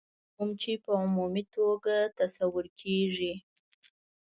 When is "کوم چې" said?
0.35-0.71